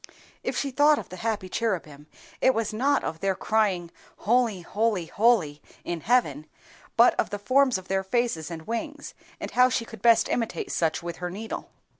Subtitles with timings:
[0.41, 2.07] If she thought of the happy cherubim,
[2.41, 6.47] it was not of their crying "Holy, holy, holy!" in heaven,
[6.97, 10.71] but of the forms of their faces and wings, and how she could best imitate
[10.71, 11.69] such with her needle.